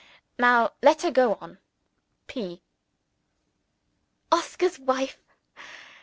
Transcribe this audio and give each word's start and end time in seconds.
Now 0.39 0.71
let 0.81 1.03
her 1.03 1.11
go 1.11 1.35
on. 1.35 1.59
P.] 2.25 2.63
Oscar's 4.31 4.79
wife! 4.79 5.19